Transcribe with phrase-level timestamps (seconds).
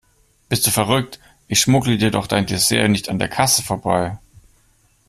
[0.49, 4.17] Bist du verrückt, ich schmuggle dir doch dein Dessert nicht an der Kasse vorbei.